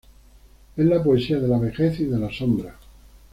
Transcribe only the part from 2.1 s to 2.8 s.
la sombra.